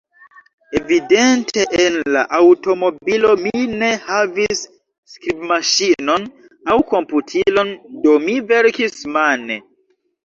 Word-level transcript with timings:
Evidente 0.77 1.65
en 1.81 1.97
la 2.15 2.23
aŭtomobilo 2.37 3.33
mi 3.43 3.53
ne 3.83 3.89
havis 4.07 4.63
skribmaŝinon 5.17 6.27
aŭ 6.75 6.79
komputilon, 6.95 7.71
do 8.07 8.19
mi 8.29 8.41
verkis 8.55 9.01
mane. 9.19 9.61